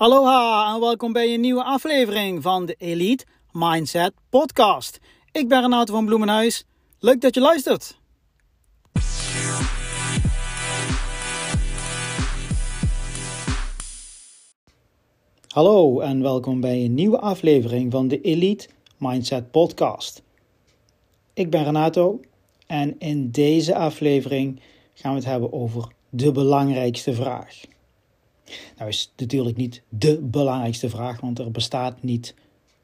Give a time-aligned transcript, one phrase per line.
[0.00, 4.98] Aloha en welkom bij een nieuwe aflevering van de Elite Mindset Podcast.
[5.32, 6.64] Ik ben Renato van Bloemenhuis.
[6.98, 7.98] Leuk dat je luistert.
[15.48, 20.22] Hallo en welkom bij een nieuwe aflevering van de Elite Mindset Podcast.
[21.34, 22.20] Ik ben Renato
[22.66, 24.60] en in deze aflevering
[24.94, 27.60] gaan we het hebben over de belangrijkste vraag.
[28.76, 32.34] Nou is natuurlijk niet de belangrijkste vraag, want er bestaat niet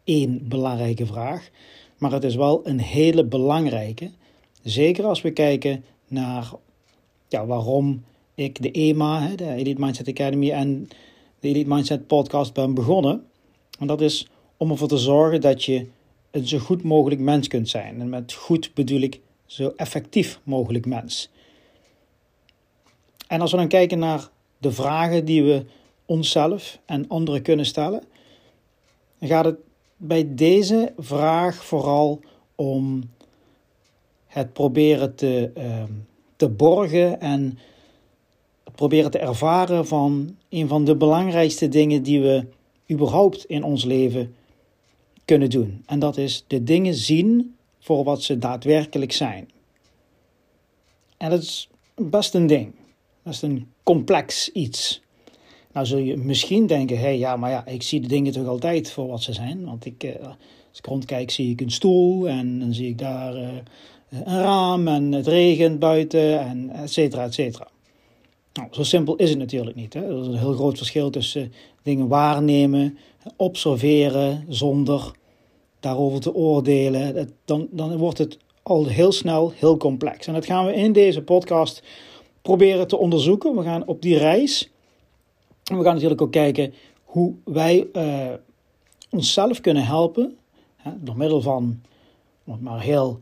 [0.05, 1.51] één belangrijke vraag.
[1.99, 4.11] Maar het is wel een hele belangrijke.
[4.63, 6.51] Zeker als we kijken naar
[7.29, 10.89] ja, waarom ik de EMA, de Elite Mindset Academy en
[11.41, 13.25] de Elite Mindset Podcast ben begonnen.
[13.79, 15.87] En dat is om ervoor te zorgen dat je
[16.31, 18.01] een zo goed mogelijk mens kunt zijn.
[18.01, 21.31] En met goed bedoel ik zo effectief mogelijk mens.
[23.27, 25.65] En als we dan kijken naar de vragen die we
[26.07, 28.03] onszelf en anderen kunnen stellen,
[29.19, 29.59] dan gaat het
[29.97, 32.21] bij deze vraag vooral
[32.55, 33.11] om
[34.27, 35.83] het proberen te, uh,
[36.37, 37.59] te borgen en
[38.75, 42.47] proberen te ervaren van een van de belangrijkste dingen die we
[42.91, 44.35] überhaupt in ons leven
[45.25, 45.83] kunnen doen.
[45.87, 49.51] En dat is de dingen zien voor wat ze daadwerkelijk zijn.
[51.17, 52.73] En dat is best een ding.
[53.23, 55.01] Dat is een complex iets.
[55.73, 58.47] Nou zul je misschien denken, hé hey, ja, maar ja, ik zie de dingen toch
[58.47, 59.65] altijd voor wat ze zijn.
[59.65, 60.13] Want ik, uh,
[60.69, 63.49] als ik rondkijk zie ik een stoel en dan zie ik daar uh,
[64.09, 67.69] een raam en het regent buiten en et cetera, et cetera.
[68.53, 69.95] Nou, zo simpel is het natuurlijk niet.
[69.95, 70.05] Hè?
[70.05, 71.53] Er is een heel groot verschil tussen
[71.83, 72.99] dingen waarnemen,
[73.37, 75.11] observeren zonder
[75.81, 77.31] daarover te oordelen.
[77.45, 80.27] Dan, dan wordt het al heel snel heel complex.
[80.27, 81.83] En dat gaan we in deze podcast
[82.47, 83.57] proberen te onderzoeken.
[83.57, 84.71] We gaan op die reis.
[85.65, 88.33] En we gaan natuurlijk ook kijken hoe wij uh,
[89.11, 90.37] onszelf kunnen helpen.
[90.77, 91.81] Hè, door middel van,
[92.45, 93.21] om het maar heel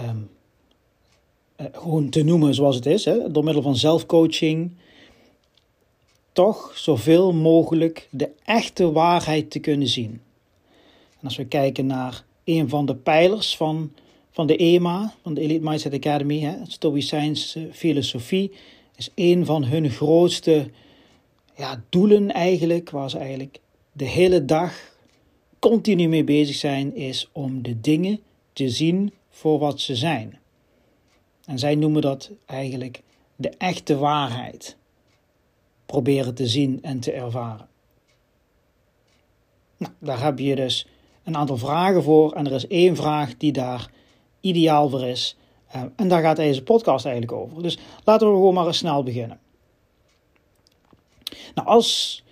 [0.00, 0.30] um,
[1.60, 3.04] uh, gewoon te noemen zoals het is.
[3.04, 4.72] Hè, door middel van zelfcoaching.
[6.32, 10.20] Toch zoveel mogelijk de echte waarheid te kunnen zien.
[11.18, 13.92] En als we kijken naar een van de pijlers van
[14.40, 18.52] van de EMA, van de Elite Mindset Academy, hè, Stoïcijnse filosofie,
[18.96, 20.70] is een van hun grootste
[21.56, 23.60] ja, doelen eigenlijk, waar ze eigenlijk
[23.92, 24.94] de hele dag
[25.58, 28.20] continu mee bezig zijn, is om de dingen
[28.52, 30.38] te zien voor wat ze zijn.
[31.44, 33.02] En zij noemen dat eigenlijk
[33.36, 34.76] de echte waarheid.
[35.86, 37.68] Proberen te zien en te ervaren.
[39.76, 40.86] Nou, daar heb je dus
[41.24, 42.32] een aantal vragen voor.
[42.32, 43.90] En er is één vraag die daar
[44.40, 45.36] ideaal voor is.
[45.76, 47.62] Uh, en daar gaat deze podcast eigenlijk over.
[47.62, 49.38] Dus laten we gewoon maar eens snel beginnen.
[51.54, 52.22] Nou, als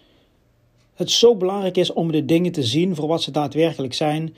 [0.94, 4.34] het zo belangrijk is om de dingen te zien voor wat ze daadwerkelijk zijn,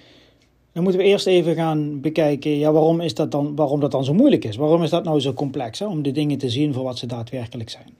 [0.72, 4.04] dan moeten we eerst even gaan bekijken, ja, waarom, is dat dan, waarom dat dan
[4.04, 4.56] zo moeilijk is.
[4.56, 7.06] Waarom is dat nou zo complex, hè, om de dingen te zien voor wat ze
[7.06, 7.94] daadwerkelijk zijn.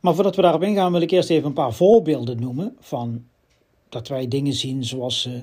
[0.00, 3.24] Maar voordat we daarop ingaan, wil ik eerst even een paar voorbeelden noemen van
[3.88, 5.42] dat wij dingen zien zoals ze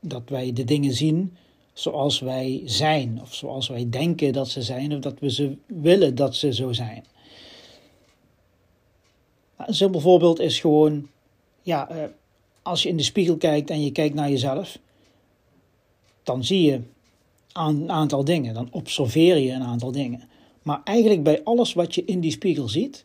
[0.00, 1.36] dat wij de dingen zien
[1.72, 6.14] zoals wij zijn, of zoals wij denken dat ze zijn, of dat we ze willen
[6.14, 7.04] dat ze zo zijn.
[9.56, 11.08] Een simpel voorbeeld is gewoon,
[11.62, 12.04] ja, eh,
[12.62, 14.78] als je in de spiegel kijkt en je kijkt naar jezelf,
[16.22, 16.80] dan zie je
[17.52, 20.28] een aantal dingen, dan observeer je een aantal dingen.
[20.62, 23.04] Maar eigenlijk bij alles wat je in die spiegel ziet,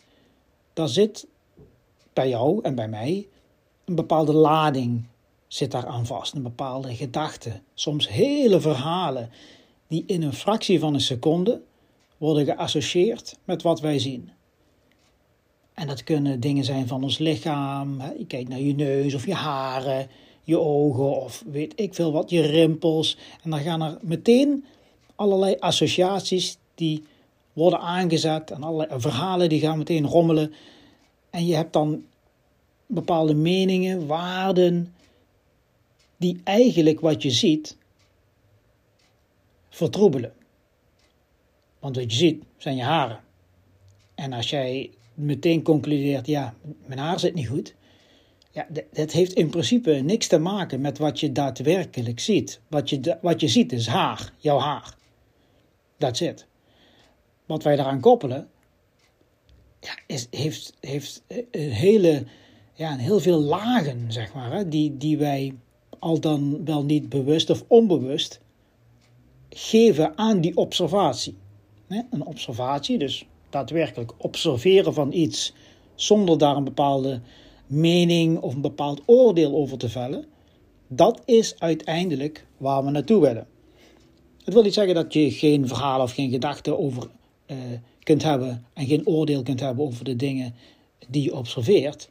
[0.73, 1.27] daar zit
[2.13, 3.27] bij jou en bij mij
[3.85, 5.05] een bepaalde lading
[5.53, 6.33] zit daar aan vast.
[6.33, 9.29] Een bepaalde gedachte, soms hele verhalen
[9.87, 11.61] die in een fractie van een seconde
[12.17, 14.29] worden geassocieerd met wat wij zien.
[15.73, 18.01] En dat kunnen dingen zijn van ons lichaam.
[18.17, 20.07] Je kijkt naar je neus of je haren,
[20.43, 23.17] je ogen of weet ik veel wat, je rimpels.
[23.43, 24.65] En dan gaan er meteen
[25.15, 27.03] allerlei associaties die
[27.53, 30.53] worden aangezet en allerlei verhalen die gaan meteen rommelen.
[31.29, 32.03] En je hebt dan
[32.85, 34.93] bepaalde meningen, waarden,
[36.21, 37.77] die eigenlijk wat je ziet
[39.69, 40.33] vertroebelen.
[41.79, 43.19] Want wat je ziet zijn je haren.
[44.15, 46.53] En als jij meteen concludeert, ja,
[46.85, 47.75] mijn haar zit niet goed.
[48.51, 52.59] Ja, dat heeft in principe niks te maken met wat je daadwerkelijk ziet.
[52.67, 54.95] Wat je, wat je ziet is haar, jouw haar.
[55.97, 56.47] Dat zit.
[57.45, 58.49] Wat wij daaraan koppelen,
[59.79, 62.25] ja, is, heeft, heeft een hele,
[62.73, 65.55] ja, heel veel lagen, zeg maar, hè, die, die wij
[66.01, 68.39] al dan wel niet bewust of onbewust,
[69.49, 71.35] geven aan die observatie.
[71.87, 75.53] Een observatie, dus daadwerkelijk observeren van iets
[75.95, 77.21] zonder daar een bepaalde
[77.67, 80.25] mening of een bepaald oordeel over te vellen,
[80.87, 83.47] dat is uiteindelijk waar we naartoe willen.
[84.43, 87.09] Het wil niet zeggen dat je geen verhaal of geen gedachten over
[87.47, 87.57] uh,
[88.03, 90.55] kunt hebben en geen oordeel kunt hebben over de dingen
[91.09, 92.09] die je observeert.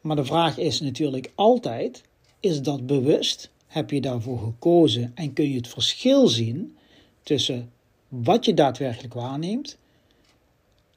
[0.00, 2.02] Maar de vraag is natuurlijk altijd:
[2.46, 3.50] is dat bewust?
[3.66, 6.76] Heb je daarvoor gekozen en kun je het verschil zien
[7.22, 7.72] tussen
[8.08, 9.78] wat je daadwerkelijk waarneemt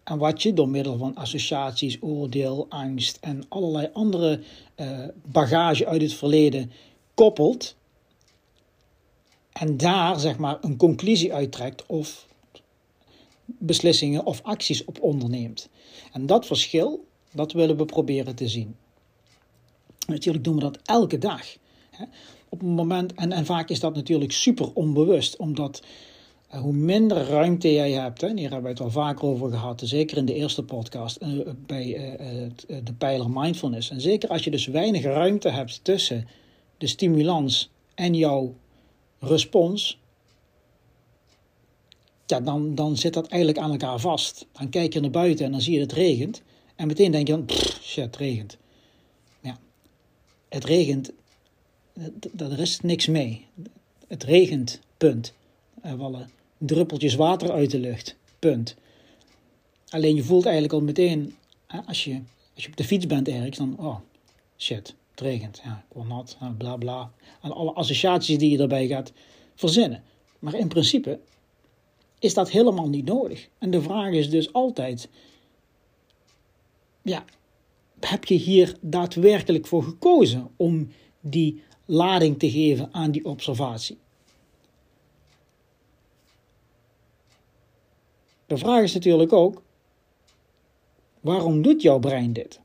[0.04, 4.42] en wat je door middel van associaties, oordeel, angst en allerlei andere
[4.76, 6.72] uh, bagage uit het verleden
[7.14, 7.76] koppelt
[9.52, 12.28] en daar zeg maar een conclusie uittrekt of
[13.46, 15.70] beslissingen of acties op onderneemt.
[16.12, 18.76] En dat verschil, dat willen we proberen te zien.
[20.10, 21.42] Natuurlijk doen we dat elke dag.
[22.50, 25.82] Op een moment, en, en vaak is dat natuurlijk super onbewust, omdat
[26.50, 29.82] eh, hoe minder ruimte jij hebt, en hier hebben we het al vaker over gehad,
[29.86, 31.30] zeker in de eerste podcast eh,
[31.66, 32.48] bij eh,
[32.84, 33.90] de pijler mindfulness.
[33.90, 36.28] En zeker als je dus weinig ruimte hebt tussen
[36.78, 38.56] de stimulans en jouw
[39.20, 40.00] respons,
[42.26, 44.46] ja, dan, dan zit dat eigenlijk aan elkaar vast.
[44.52, 46.42] Dan kijk je naar buiten en dan zie je dat het regent.
[46.76, 47.46] En meteen denk je dan,
[47.82, 48.58] shit, het regent.
[50.50, 51.12] Het regent,
[52.38, 53.46] er is niks mee.
[54.08, 55.34] Het regent, punt.
[55.82, 58.76] Er vallen druppeltjes water uit de lucht, punt.
[59.90, 61.36] Alleen je voelt eigenlijk al meteen,
[61.86, 62.22] als je,
[62.56, 64.00] als je op de fiets bent ergens, dan, oh,
[64.58, 65.62] shit, het regent.
[65.64, 67.12] Ja, ik word nat, bla bla.
[67.42, 69.12] En alle associaties die je daarbij gaat
[69.56, 70.04] verzinnen.
[70.40, 71.20] Maar in principe
[72.20, 73.48] is dat helemaal niet nodig.
[73.58, 75.10] En de vraag is dus altijd:
[77.02, 77.26] ja,
[78.06, 80.90] heb je hier daadwerkelijk voor gekozen om
[81.22, 83.98] die lading te geven aan die observatie?
[88.46, 89.62] De vraag is natuurlijk ook:
[91.20, 92.60] waarom doet jouw brein dit?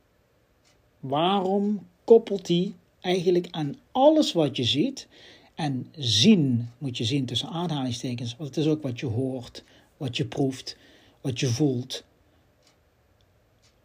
[1.01, 5.09] Waarom koppelt hij eigenlijk aan alles wat je ziet
[5.55, 9.65] en zien moet je zien tussen aanhalingstekens, want het is ook wat je hoort,
[9.97, 10.77] wat je proeft,
[11.21, 12.05] wat je voelt.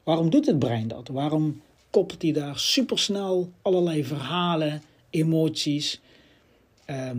[0.09, 1.07] Waarom doet het brein dat?
[1.07, 6.01] Waarom koppelt hij daar supersnel allerlei verhalen, emoties,
[6.85, 7.17] ehm,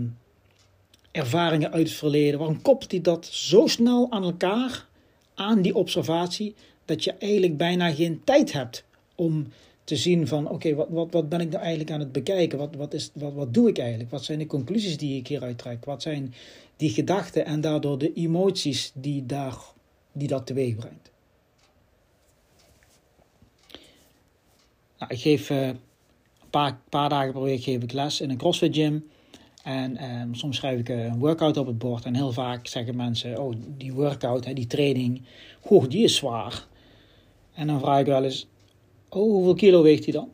[1.10, 2.38] ervaringen uit het verleden?
[2.38, 4.86] Waarom koppelt hij dat zo snel aan elkaar,
[5.34, 6.54] aan die observatie,
[6.84, 8.84] dat je eigenlijk bijna geen tijd hebt
[9.14, 9.46] om
[9.84, 12.58] te zien van oké, wat, wat, wat ben ik nou eigenlijk aan het bekijken?
[12.58, 14.10] Wat, wat, is, wat, wat doe ik eigenlijk?
[14.10, 15.84] Wat zijn de conclusies die ik hieruit trek?
[15.84, 16.34] Wat zijn
[16.76, 19.56] die gedachten en daardoor de emoties die, daar,
[20.12, 21.09] die dat teweeg brengt?
[25.00, 25.78] Nou, ik geef uh, een
[26.50, 29.10] paar, paar dagen per week geef ik les in een CrossFit gym.
[29.62, 32.04] En um, soms schrijf ik een workout op het bord.
[32.04, 35.22] En heel vaak zeggen mensen: Oh, die workout, hè, die training,
[35.88, 36.66] die is zwaar.
[37.54, 38.46] En dan vraag ik wel eens:
[39.08, 40.28] Oh, hoeveel kilo weegt hij dan?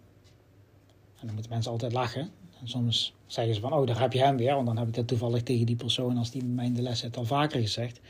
[1.21, 2.31] En dan moeten mensen altijd lachen.
[2.61, 4.55] En soms zeggen ze van, oh, daar heb je hem weer.
[4.55, 7.03] Want dan heb ik dat toevallig tegen die persoon, als die mij in de les
[7.03, 8.01] heeft, al vaker gezegd.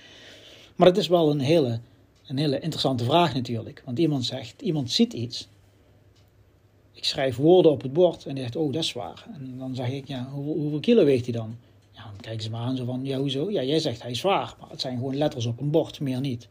[0.77, 1.81] Maar het is wel een hele,
[2.27, 3.83] een hele interessante vraag natuurlijk.
[3.85, 5.49] Want iemand zegt, iemand ziet iets.
[6.97, 9.27] Ik schrijf woorden op het bord en die zegt, oh, dat is zwaar.
[9.35, 11.57] En dan zeg ik, ja, hoeveel, kilo weegt hij dan?
[11.93, 13.51] Ja, dan kijken ze me aan zo van, ja, hoezo?
[13.51, 14.57] Ja, jij zegt hij is zwaar.
[14.61, 16.49] Maar het zijn gewoon letters op een bord, meer niet.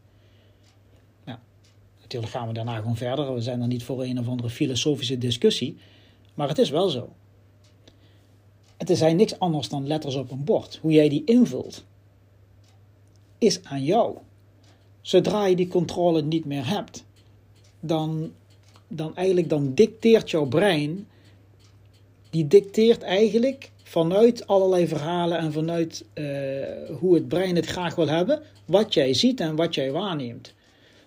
[2.05, 3.33] Natuurlijk gaan we daarna gewoon verder.
[3.33, 5.77] We zijn er niet voor een of andere filosofische discussie.
[6.33, 7.09] Maar het is wel zo.
[8.77, 10.79] Het is niks anders dan letters op een bord.
[10.81, 11.85] Hoe jij die invult,
[13.37, 14.17] is aan jou.
[15.01, 17.05] Zodra je die controle niet meer hebt,
[17.79, 18.31] dan,
[18.87, 21.07] dan eigenlijk dan dicteert jouw brein,
[22.29, 26.25] die dicteert eigenlijk vanuit allerlei verhalen en vanuit uh,
[26.99, 30.53] hoe het brein het graag wil hebben, wat jij ziet en wat jij waarneemt.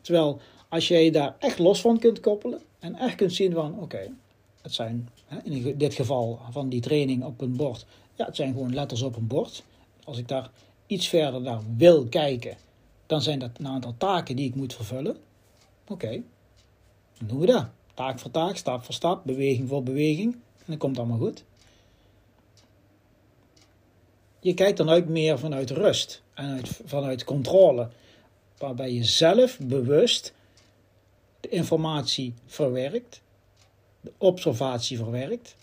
[0.00, 4.10] Terwijl als jij daar echt los van kunt koppelen en echt kunt zien van oké,
[4.62, 5.08] het zijn
[5.44, 9.16] in dit geval van die training op een bord, ja, het zijn gewoon letters op
[9.16, 9.62] een bord.
[10.04, 10.50] Als ik daar
[10.86, 12.56] iets verder naar wil kijken,
[13.06, 15.16] dan zijn dat een aantal taken die ik moet vervullen.
[15.88, 16.22] Oké,
[17.18, 17.66] dan doen we dat.
[17.94, 20.32] Taak voor taak, stap voor stap, beweging voor beweging.
[20.32, 21.44] En dan komt allemaal goed.
[24.40, 27.88] Je kijkt dan uit meer vanuit rust en uit, vanuit controle.
[28.58, 30.34] Waarbij je zelf bewust
[31.40, 33.20] de informatie verwerkt,
[34.00, 35.56] de observatie verwerkt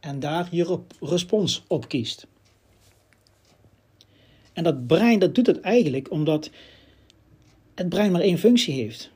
[0.00, 2.26] en daar je respons op kiest.
[4.52, 6.50] En dat brein dat doet het eigenlijk omdat
[7.74, 9.10] het brein maar één functie heeft.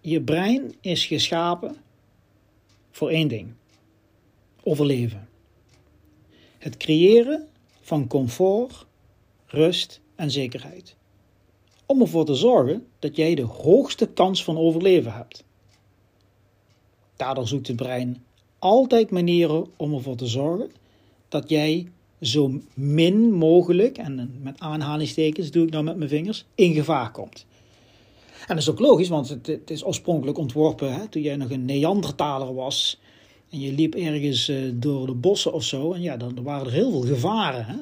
[0.00, 1.76] Je brein is geschapen
[2.90, 3.52] voor één ding:
[4.62, 5.28] overleven.
[6.58, 7.48] Het creëren
[7.80, 8.86] van comfort,
[9.46, 10.96] rust en zekerheid
[11.90, 15.44] om ervoor te zorgen dat jij de hoogste kans van overleven hebt.
[17.16, 18.24] Daardoor zoekt het brein
[18.58, 20.70] altijd manieren om ervoor te zorgen
[21.28, 21.88] dat jij
[22.20, 27.46] zo min mogelijk, en met aanhalingstekens doe ik nou met mijn vingers, in gevaar komt.
[28.50, 31.50] En dat is ook logisch, want het, het is oorspronkelijk ontworpen hè, toen jij nog
[31.50, 33.00] een Neandertaler was.
[33.50, 35.92] En je liep ergens uh, door de bossen of zo.
[35.92, 37.64] En ja, dan waren er heel veel gevaren.
[37.64, 37.74] Hè.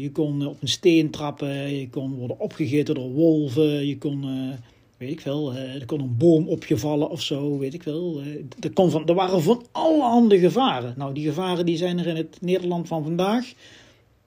[0.00, 4.54] Je, kon op een steen trappen, je kon worden opgegeten door wolven, je kon, uh,
[4.96, 7.82] weet ik veel, uh, er kon een boom op je vallen of zo, weet ik
[7.82, 8.22] veel.
[8.60, 10.94] er, kon van, er waren van allerhande gevaren.
[10.96, 13.52] Nou, die gevaren die zijn er in het Nederland van vandaag,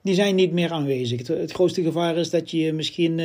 [0.02, 1.18] die zijn niet meer aanwezig.
[1.18, 3.20] Het, het grootste gevaar is dat je misschien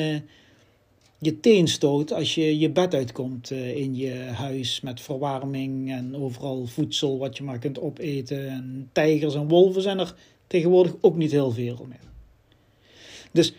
[1.23, 6.17] je teen stoot als je je bed uitkomt uh, in je huis met verwarming en
[6.17, 8.49] overal voedsel wat je maar kunt opeten.
[8.49, 10.15] En tijgers en wolven zijn er
[10.47, 12.11] tegenwoordig ook niet heel veel meer.
[13.33, 13.55] Dus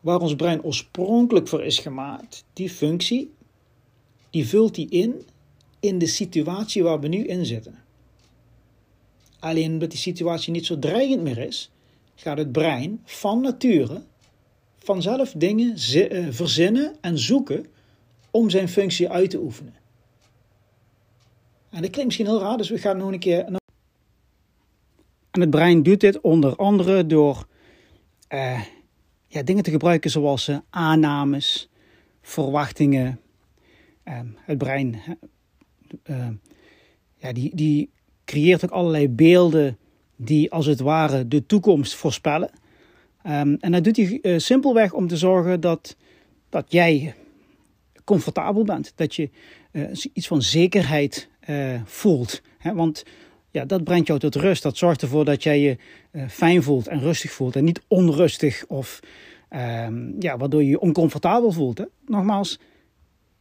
[0.00, 3.30] waar ons brein oorspronkelijk voor is gemaakt, die functie,
[4.30, 5.22] die vult die in
[5.80, 7.78] in de situatie waar we nu in zitten.
[9.38, 11.70] Alleen omdat die situatie niet zo dreigend meer is,
[12.14, 14.02] gaat het brein van nature
[14.84, 17.66] vanzelf dingen eh, verzinnen en zoeken
[18.30, 19.74] om zijn functie uit te oefenen.
[21.70, 23.44] En dat klinkt misschien heel raar, dus we gaan nog een keer.
[25.30, 27.46] En het brein doet dit onder andere door
[28.28, 28.62] uh,
[29.26, 31.70] ja, dingen te gebruiken zoals uh, aannames,
[32.22, 33.20] verwachtingen.
[34.04, 35.00] Uh, het brein
[37.16, 37.90] ja, die, die
[38.24, 39.78] creëert ook allerlei beelden
[40.16, 42.50] die als het ware de toekomst voorspellen.
[43.26, 45.96] Um, en dat doet hij uh, simpelweg om te zorgen dat,
[46.48, 47.14] dat jij
[48.04, 48.92] comfortabel bent.
[48.94, 49.30] Dat je
[49.72, 52.42] uh, iets van zekerheid uh, voelt.
[52.58, 52.74] Hè?
[52.74, 53.04] Want
[53.50, 54.62] ja, dat brengt jou tot rust.
[54.62, 55.76] Dat zorgt ervoor dat jij je
[56.28, 57.56] fijn voelt en rustig voelt.
[57.56, 59.00] En niet onrustig of
[59.50, 61.78] um, ja, waardoor je je oncomfortabel voelt.
[61.78, 61.84] Hè?
[62.06, 62.58] Nogmaals,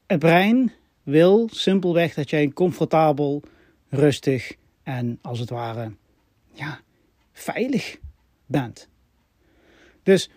[0.07, 0.71] het brein
[1.03, 3.43] wil simpelweg dat jij comfortabel,
[3.89, 5.91] rustig en als het ware
[6.53, 6.79] ja,
[7.31, 7.97] veilig
[8.45, 8.89] bent.
[10.03, 10.29] Dus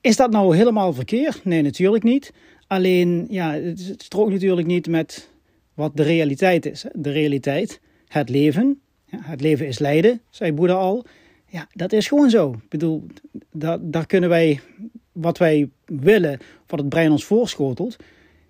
[0.00, 1.44] is dat nou helemaal verkeerd?
[1.44, 2.32] Nee, natuurlijk niet.
[2.66, 5.30] Alleen, ja, het strookt natuurlijk niet met
[5.74, 6.84] wat de realiteit is.
[6.92, 8.80] De realiteit, het leven.
[9.04, 11.04] Ja, het leven is lijden, zei Boeddha al.
[11.46, 12.52] Ja, dat is gewoon zo.
[12.52, 13.06] Ik bedoel,
[13.52, 14.60] daar, daar kunnen wij,
[15.12, 17.96] wat wij willen, wat het brein ons voorschotelt,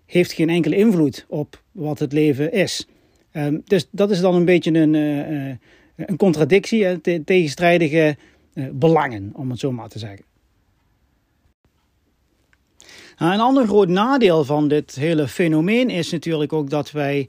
[0.06, 2.88] heeft geen enkele invloed op wat het leven is.
[3.32, 5.54] Um, dus dat is dan een beetje een, uh,
[5.96, 8.14] een contradictie, een tegenstrijdige eh,
[8.72, 10.24] belangen, om het zo maar te zeggen.
[13.18, 17.28] Nou, een ander groot nadeel van dit hele fenomeen is natuurlijk ook dat wij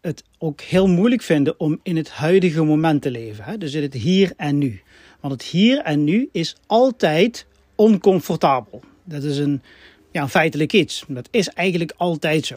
[0.00, 3.44] het ook heel moeilijk vinden om in het huidige moment te leven.
[3.44, 3.58] Hè?
[3.58, 4.80] Dus in het hier en nu.
[5.20, 8.82] Want het hier en nu is altijd oncomfortabel.
[9.04, 9.62] Dat is een,
[10.10, 11.04] ja, feitelijk iets.
[11.08, 12.56] Dat is eigenlijk altijd zo.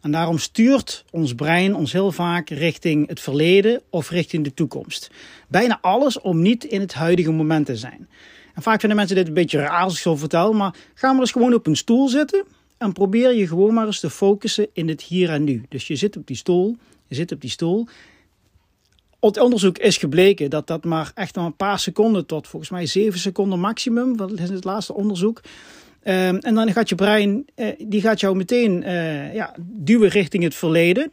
[0.00, 5.10] En daarom stuurt ons brein ons heel vaak richting het verleden of richting de toekomst.
[5.48, 8.08] Bijna alles om niet in het huidige moment te zijn.
[8.54, 11.20] En vaak vinden mensen dit een beetje raar als ik zo vertel, maar ga maar
[11.20, 12.44] eens gewoon op een stoel zitten
[12.78, 15.64] en probeer je gewoon maar eens te focussen in het hier en nu.
[15.68, 16.76] Dus je zit op die stoel,
[17.06, 17.86] je zit op die stoel.
[19.20, 22.86] Het onderzoek is gebleken dat dat maar echt maar een paar seconden tot volgens mij
[22.86, 25.40] zeven seconden maximum, dat is het laatste onderzoek,
[26.02, 30.42] Ehm, en dan gaat je brein, uh, die gaat jou meteen uh, ja, duwen richting
[30.42, 31.12] het verleden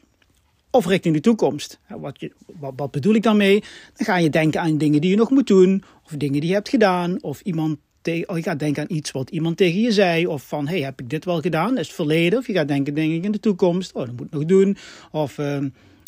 [0.70, 1.80] of richting de toekomst.
[1.88, 3.60] Wat, je, wat, bedoel ik daarmee?
[3.94, 6.56] Dan ga je denken aan dingen die je nog moet doen, of dingen die je
[6.56, 7.78] hebt gedaan, of iemand
[8.26, 11.02] of je gaat denken aan iets wat iemand tegen je zei, of van, hey, heb
[11.02, 11.70] ik dit wel gedaan?
[11.70, 12.40] Dat is het verleden.
[12.40, 14.78] Of je gaat denken, denk ik, in de toekomst, oh, dat moet ik nog doen.
[15.12, 15.58] Of, uh,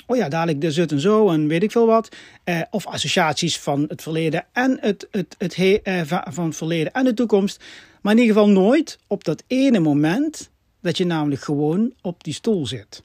[0.06, 2.16] oh ja, dadelijk de zit en zo, en weet ik veel wat.
[2.46, 7.04] Uh, of associaties van het verleden en het, het, het, het van het verleden en
[7.04, 7.64] de toekomst.
[8.08, 10.50] Maar in ieder geval nooit op dat ene moment
[10.82, 13.04] dat je namelijk gewoon op die stoel zit.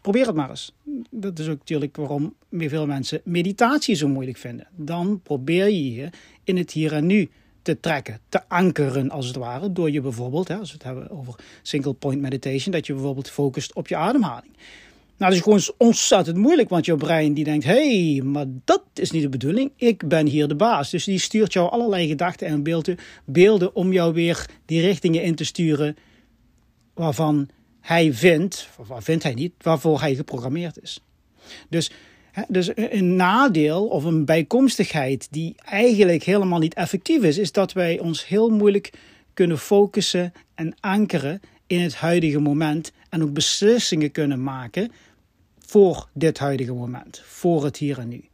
[0.00, 0.72] Probeer het maar eens.
[1.10, 4.68] Dat is ook natuurlijk waarom veel mensen meditatie zo moeilijk vinden.
[4.76, 6.10] Dan probeer je je
[6.44, 7.30] in het hier en nu
[7.62, 11.10] te trekken, te ankeren als het ware, door je bijvoorbeeld, hè, als we het hebben
[11.10, 14.56] over single point meditation, dat je bijvoorbeeld focust op je ademhaling.
[15.20, 18.82] Nou, dat is gewoon ontzettend moeilijk, want jouw brein die denkt, hé, hey, maar dat
[18.94, 19.72] is niet de bedoeling.
[19.76, 20.90] Ik ben hier de baas.
[20.90, 25.34] Dus die stuurt jou allerlei gedachten en beelden, beelden om jou weer die richtingen in
[25.34, 25.96] te sturen
[26.94, 27.48] waarvan
[27.80, 31.04] hij vindt, of waar vindt hij niet, waarvoor hij geprogrammeerd is.
[31.68, 31.90] Dus,
[32.48, 37.98] dus een nadeel of een bijkomstigheid die eigenlijk helemaal niet effectief is, is dat wij
[37.98, 38.92] ons heel moeilijk
[39.34, 44.90] kunnen focussen en ankeren in het huidige moment en ook beslissingen kunnen maken
[45.70, 48.24] voor dit huidige moment, voor het hier en nu.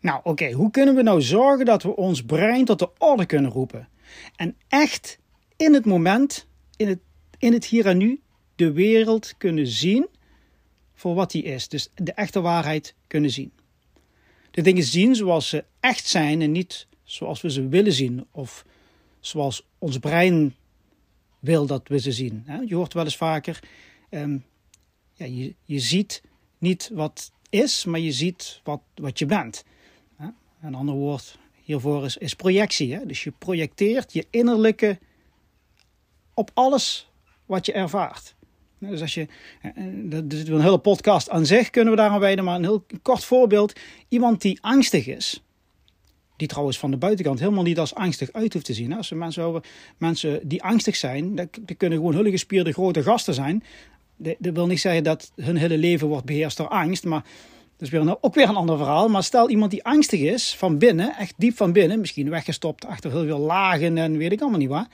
[0.00, 3.50] Nou, oké, hoe kunnen we nou zorgen dat we ons brein tot de orde kunnen
[3.50, 3.88] roepen?
[4.36, 5.18] En echt
[5.56, 6.46] in het moment,
[6.76, 6.98] in het,
[7.38, 8.20] in het hier en nu
[8.54, 10.08] de wereld kunnen zien
[10.94, 11.68] voor wat die is.
[11.68, 13.52] Dus de echte waarheid kunnen zien.
[14.50, 18.64] De dingen zien zoals ze echt zijn en niet zoals we ze willen zien of
[19.20, 20.54] zoals ons brein
[21.38, 22.46] wil dat we ze zien.
[22.66, 23.60] Je hoort wel eens vaker,
[24.10, 24.44] um,
[25.12, 26.22] ja, je, je ziet
[26.58, 29.64] niet wat is, maar je ziet wat, wat je bent.
[30.62, 32.94] Een ander woord hiervoor is, is projectie.
[32.94, 33.06] Hè?
[33.06, 34.98] Dus je projecteert je innerlijke
[36.34, 37.10] op alles
[37.46, 38.34] wat je ervaart.
[38.78, 39.26] Dus als je,
[39.62, 42.56] eh, eh, dat is een hele podcast aan zich, kunnen we daar aan wijden, maar
[42.56, 43.72] een heel kort voorbeeld.
[44.08, 45.42] Iemand die angstig is,
[46.36, 48.92] die trouwens van de buitenkant helemaal niet als angstig uit hoeft te zien.
[48.92, 49.62] Als mensen,
[49.98, 53.62] mensen die angstig zijn, dat, kunnen gewoon hele gespierde grote gasten zijn.
[54.18, 57.22] Dat, wil niet zeggen dat hun hele leven wordt beheerst door angst, maar
[57.76, 59.08] dat is weer een, ook weer een ander verhaal.
[59.08, 63.10] Maar stel iemand die angstig is van binnen, echt diep van binnen, misschien weggestopt achter
[63.10, 64.88] heel veel lagen en weet ik allemaal niet waar.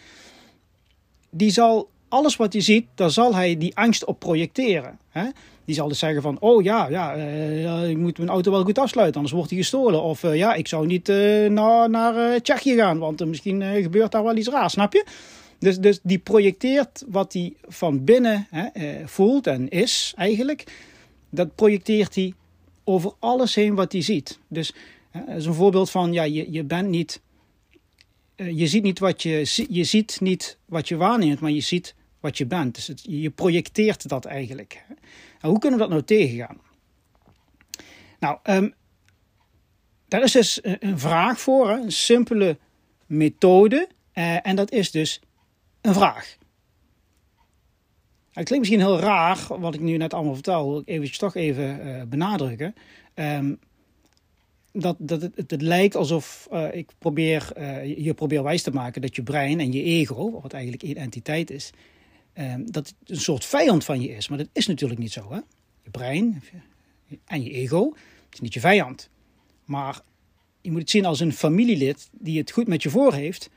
[1.30, 4.98] Die zal alles wat je ziet, daar zal hij die angst op projecteren.
[5.08, 5.24] Hè?
[5.64, 8.78] Die zal dus zeggen van, oh ja, ja uh, ik moet mijn auto wel goed
[8.78, 10.02] afsluiten, anders wordt hij gestolen.
[10.02, 14.24] Of uh, ja, ik zou niet uh, naar, naar Tsjechië gaan, want misschien gebeurt daar
[14.24, 15.04] wel iets raars, snap je?
[15.64, 20.64] Dus, dus die projecteert wat hij van binnen hè, voelt en is eigenlijk.
[21.30, 22.35] Dat projecteert hij
[22.85, 24.38] over alles heen wat hij ziet.
[24.49, 24.75] Dus
[25.12, 27.21] dat is een voorbeeld van, ja, je, je bent niet...
[28.37, 32.38] je ziet niet wat je, je ziet niet wat je waarneemt, maar je ziet wat
[32.38, 32.75] je bent.
[32.75, 34.85] Dus je projecteert dat eigenlijk.
[35.40, 36.61] Nou, hoe kunnen we dat nou tegengaan?
[38.21, 38.75] Nou, um,
[40.09, 42.59] daar is dus een vraag voor, een simpele
[43.06, 43.88] methode.
[44.14, 45.21] Uh, en dat is dus
[45.84, 46.36] een vraag.
[48.32, 51.34] Het klinkt misschien heel raar, wat ik nu net allemaal vertel, wil ik eventjes toch
[51.34, 52.74] even uh, benadrukken.
[53.14, 53.58] Um,
[54.72, 59.02] dat, dat het, het, lijkt alsof uh, ik probeer, uh, je probeer wijs te maken
[59.02, 61.72] dat je brein en je ego, wat eigenlijk één entiteit is,
[62.34, 64.28] Ehm, dat het een soort vijand van je is.
[64.28, 65.32] Maar dat is natuurlijk niet zo.
[65.32, 65.40] Hè?
[65.82, 66.42] Je brein
[67.24, 67.94] en je ego
[68.32, 69.11] is niet je vijand.
[69.64, 70.00] Maar
[70.61, 73.50] je moet het zien als een familielid die het goed met je voor heeft.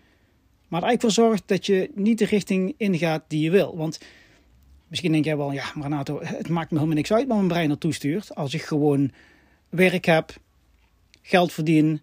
[0.67, 3.77] Maar er eigenlijk voor zorgt dat je niet de richting ingaat die je wil.
[3.77, 3.99] Want
[4.87, 7.47] misschien denk jij wel, ja, maar Renato, het maakt me helemaal niks uit waar mijn
[7.47, 8.35] brein naartoe stuurt.
[8.35, 9.11] Als ik gewoon
[9.69, 10.35] werk heb,
[11.21, 12.01] geld verdien,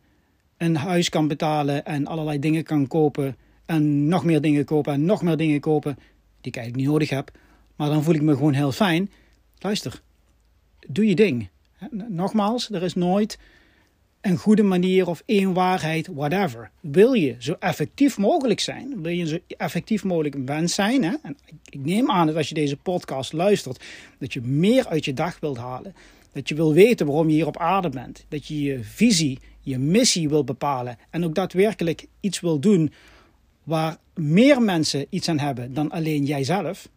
[0.56, 3.36] een huis kan betalen en allerlei dingen kan kopen.
[3.66, 5.94] En nog meer dingen kopen en nog meer dingen kopen
[6.40, 7.30] die ik eigenlijk niet nodig heb.
[7.76, 9.10] Maar dan voel ik me gewoon heel fijn.
[9.58, 10.02] Luister,
[10.86, 11.48] doe je ding.
[11.90, 13.38] Nogmaals, er is nooit
[14.24, 16.70] een goede manier of één waarheid, whatever.
[16.80, 19.02] Wil je zo effectief mogelijk zijn?
[19.02, 21.04] Wil je zo effectief mogelijk mens zijn?
[21.04, 21.14] Hè?
[21.22, 21.36] En
[21.68, 23.84] ik neem aan dat als je deze podcast luistert,
[24.18, 25.94] dat je meer uit je dag wilt halen.
[26.32, 28.24] Dat je wil weten waarom je hier op aarde bent.
[28.28, 30.98] Dat je je visie, je missie wil bepalen.
[31.10, 32.92] En ook daadwerkelijk iets wil doen
[33.62, 36.88] waar meer mensen iets aan hebben dan alleen jijzelf,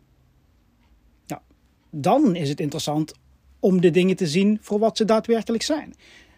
[1.27, 1.41] nou,
[1.89, 3.13] dan is het interessant
[3.59, 5.93] om de dingen te zien voor wat ze daadwerkelijk zijn.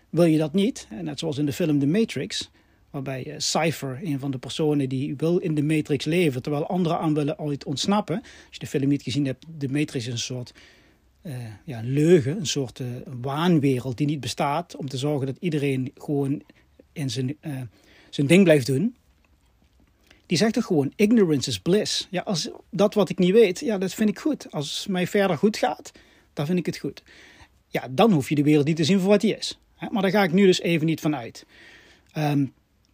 [0.09, 2.51] Wil je dat niet, net zoals in de film The Matrix,
[2.89, 6.99] waarbij uh, Cypher, een van de personen die wil in de Matrix leven, terwijl anderen
[6.99, 8.15] aan willen ooit ontsnappen.
[8.15, 10.53] Als je de film niet gezien hebt, de Matrix is een soort
[11.23, 11.33] uh,
[11.65, 12.81] ja, leugen, een soort
[13.21, 16.41] waanwereld die niet bestaat, om te zorgen dat iedereen gewoon
[16.93, 17.37] in zijn,
[18.09, 18.95] zijn ding blijft doen
[20.29, 22.07] die zegt toch gewoon: ignorance is bliss.
[22.09, 24.51] Ja, als dat wat ik niet weet, ja, dat vind ik goed.
[24.51, 25.91] Als het mij verder goed gaat,
[26.33, 27.03] dan vind ik het goed.
[27.67, 29.59] Ja, dan hoef je de wereld niet te zien voor wat die is.
[29.91, 31.45] Maar daar ga ik nu dus even niet van uit.
[32.11, 32.45] Ehm,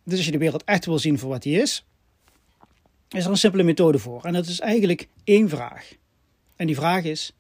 [0.04, 1.86] dus als je de wereld echt wil zien voor wat die is,
[3.10, 4.24] is er een simpele methode voor.
[4.24, 5.94] En dat is eigenlijk één vraag.
[6.56, 7.34] En die vraag is: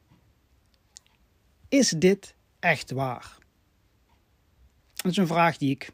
[1.69, 3.37] Is dit echt waar?
[4.95, 5.89] Dat is een vraag die ik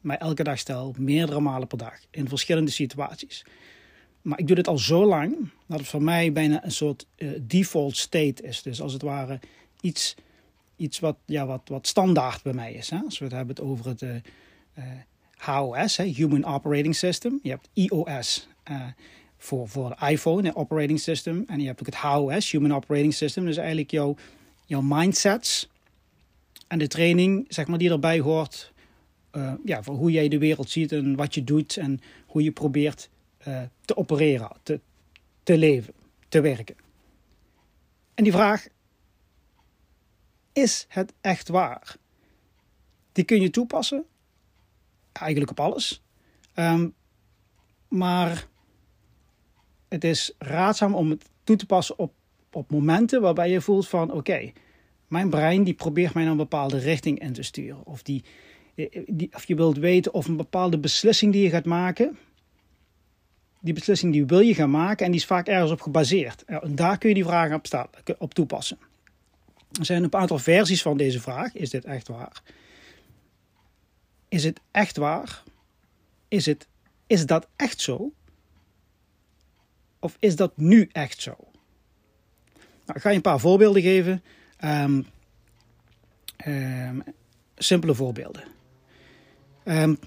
[0.00, 3.44] mij elke dag stel, meerdere malen per dag, in verschillende situaties.
[4.22, 7.30] Maar ik doe dit al zo lang dat het voor mij bijna een soort uh,
[7.42, 8.62] default state is.
[8.62, 9.40] Dus als het ware
[9.80, 10.14] iets,
[10.82, 12.90] iets wat, ja, wat, wat standaard bij mij is.
[12.90, 12.98] Hè?
[13.04, 14.14] Als we het hebben over het uh,
[14.78, 14.84] uh,
[15.36, 16.04] HOS, hè?
[16.04, 17.38] Human Operating System.
[17.42, 18.48] Je hebt iOS
[19.36, 21.44] voor, voor de iPhone, een operating system.
[21.46, 23.44] En je hebt ook het HOS, Human Operating System.
[23.44, 24.16] Dus eigenlijk jouw,
[24.66, 25.68] jouw mindsets
[26.68, 28.72] en de training zeg maar, die erbij hoort
[29.64, 33.08] ja, voor hoe jij de wereld ziet en wat je doet en hoe je probeert
[33.84, 34.80] te opereren, te,
[35.42, 35.94] te leven,
[36.28, 36.76] te werken.
[38.14, 38.66] En die vraag,
[40.52, 41.96] is het echt waar?
[43.12, 44.04] Die kun je toepassen,
[45.12, 46.02] eigenlijk op alles.
[46.54, 46.94] Um,
[47.88, 48.46] maar
[49.88, 52.12] het is raadzaam om het toe te passen op,
[52.52, 54.52] op momenten waarbij je voelt van oké,
[55.08, 57.86] mijn brein die probeert mij naar een bepaalde richting in te sturen.
[57.86, 58.24] Of die,
[59.32, 62.18] of je wilt weten of een bepaalde beslissing die je gaat maken,
[63.60, 66.44] die beslissing die wil je gaan maken en die is vaak ergens op gebaseerd.
[66.44, 67.88] En daar kun je die vragen op,
[68.18, 68.78] op toepassen.
[69.78, 71.54] Er zijn een aantal versies van deze vraag.
[71.54, 72.42] Is dit echt waar?
[74.28, 75.42] Is het echt waar?
[76.28, 76.68] Is, het,
[77.06, 78.12] is dat echt zo?
[79.98, 81.36] Of is dat nu echt zo?
[82.56, 84.22] Nou, ik ga je een paar voorbeelden geven.
[84.64, 85.06] Um,
[87.56, 88.42] simpele voorbeelden.
[89.64, 89.98] Um,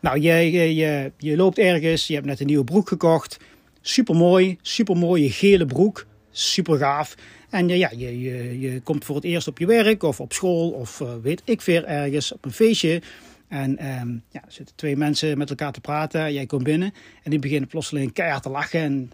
[0.00, 3.36] nou, je, je, je, loopt ergens, je hebt net een nieuwe broek gekocht.
[3.80, 6.06] Super mooi, super mooie gele broek.
[6.30, 7.14] Super gaaf.
[7.52, 10.70] En ja, je, je, je komt voor het eerst op je werk of op school
[10.70, 13.02] of uh, weet ik veel ergens op een feestje.
[13.48, 16.32] En um, ja, er zitten twee mensen met elkaar te praten.
[16.32, 18.80] Jij komt binnen en die beginnen plotseling keihard te lachen.
[18.80, 19.12] En,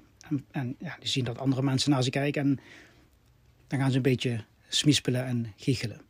[0.50, 2.42] en, ja, die zien dat andere mensen naar ze kijken.
[2.42, 2.60] En
[3.66, 6.00] dan gaan ze een beetje smispelen en giechelen.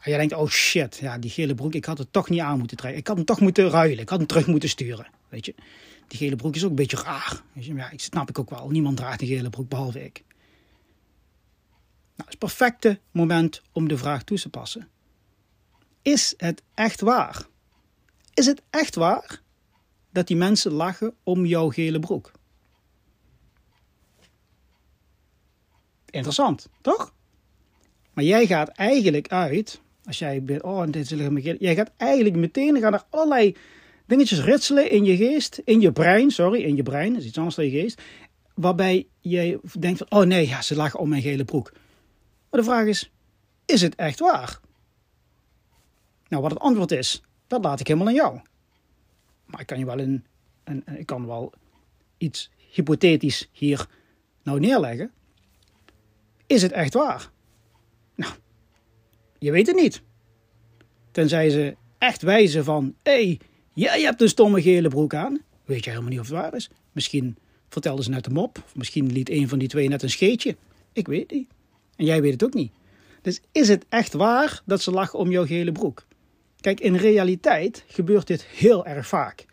[0.00, 2.58] En jij denkt, oh shit, ja, die gele broek, ik had het toch niet aan
[2.58, 3.00] moeten trekken.
[3.00, 5.06] Ik had hem toch moeten ruilen, ik had hem terug moeten sturen.
[5.28, 5.54] Weet je,
[6.08, 7.42] die gele broek is ook een beetje raar.
[7.52, 7.64] Weet?
[7.64, 10.22] Ja, ik snap ik ook wel, niemand draagt een gele broek behalve ik.
[12.18, 14.88] Nou, het is het perfecte moment om de vraag toe te passen.
[16.02, 17.46] Is het echt waar?
[18.34, 19.40] Is het echt waar
[20.10, 22.32] dat die mensen lachen om jouw gele broek?
[26.10, 27.12] Interessant, toch?
[28.12, 32.36] Maar jij gaat eigenlijk uit, als jij bent, oh, dit is mijn jij gaat eigenlijk
[32.36, 33.56] meteen gaan er allerlei
[34.06, 37.56] dingetjes ritselen in je geest, in je brein, sorry, in je brein, is iets anders
[37.56, 38.02] dan je geest,
[38.54, 41.72] waarbij je denkt van, oh nee, ja, ze lachen om mijn gele broek.
[42.50, 43.10] Maar de vraag is,
[43.64, 44.60] is het echt waar?
[46.28, 48.40] Nou, wat het antwoord is, dat laat ik helemaal aan jou.
[49.44, 50.24] Maar ik kan je wel een,
[50.64, 51.52] een ik kan wel
[52.18, 53.88] iets hypothetisch hier
[54.42, 55.10] nou neerleggen.
[56.46, 57.30] Is het echt waar?
[58.14, 58.32] Nou,
[59.38, 60.02] je weet het niet.
[61.10, 63.40] Tenzij ze echt wijzen van, hé, hey,
[63.74, 65.40] jij hebt een stomme gele broek aan.
[65.64, 66.70] Weet je helemaal niet of het waar is.
[66.92, 67.36] Misschien
[67.68, 68.62] vertelde ze net een mop.
[68.64, 70.56] Of misschien liet een van die twee net een scheetje.
[70.92, 71.48] Ik weet niet.
[71.98, 72.72] En jij weet het ook niet.
[73.22, 76.06] Dus is het echt waar dat ze lachen om jouw gele broek?
[76.60, 79.46] Kijk, in realiteit gebeurt dit heel erg vaak.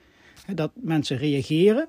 [0.53, 1.87] Dat mensen reageren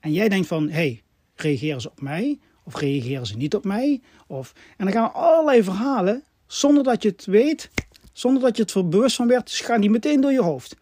[0.00, 1.02] en jij denkt van, hé, hey,
[1.34, 2.38] reageren ze op mij?
[2.64, 4.00] Of reageren ze niet op mij?
[4.26, 7.70] Of, en dan gaan allerlei verhalen, zonder dat je het weet,
[8.12, 10.76] zonder dat je het er bewust van werd, gaan die meteen door je hoofd.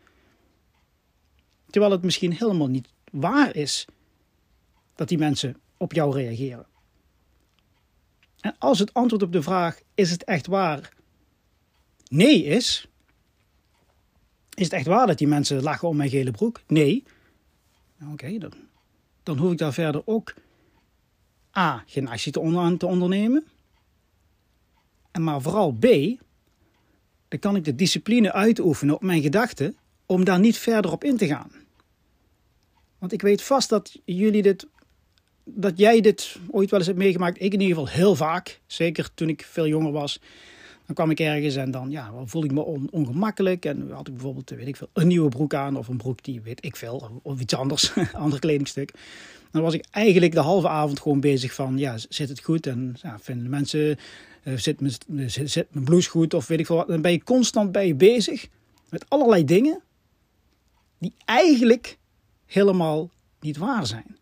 [1.70, 3.86] Terwijl het misschien helemaal niet waar is
[4.94, 6.66] dat die mensen op jou reageren.
[8.40, 10.92] En als het antwoord op de vraag: is het echt waar?
[12.08, 12.88] Nee is.
[14.54, 16.60] Is het echt waar dat die mensen lachen om mijn gele broek?
[16.66, 17.04] Nee.
[18.12, 18.52] Oké, dan,
[19.22, 20.34] dan hoef ik daar verder ook
[21.56, 21.82] A.
[21.86, 23.46] geen actie te, te ondernemen.
[25.10, 25.86] En maar vooral B.
[27.28, 29.76] Dan kan ik de discipline uitoefenen op mijn gedachten
[30.06, 31.50] om daar niet verder op in te gaan.
[32.98, 34.66] Want ik weet vast dat jullie dit
[35.54, 37.40] dat jij dit ooit wel eens hebt meegemaakt.
[37.40, 38.60] Ik in ieder geval heel vaak.
[38.66, 40.20] Zeker toen ik veel jonger was.
[40.86, 42.60] Dan kwam ik ergens en dan ja, voelde ik me
[42.90, 43.64] ongemakkelijk.
[43.64, 45.76] En had ik bijvoorbeeld, weet ik veel, een nieuwe broek aan.
[45.76, 47.92] Of een broek die, weet ik veel, of iets anders.
[48.12, 48.92] ander kledingstuk.
[49.50, 52.66] Dan was ik eigenlijk de halve avond gewoon bezig van, ja, zit het goed?
[52.66, 53.98] En ja, vinden mensen,
[54.44, 56.34] uh, zit, mijn, zit, zit mijn blouse goed?
[56.34, 56.88] Of weet ik veel wat.
[56.88, 58.48] Dan ben je constant bij je bezig
[58.88, 59.80] met allerlei dingen
[60.98, 61.98] die eigenlijk
[62.46, 63.10] helemaal
[63.40, 64.18] niet waar zijn.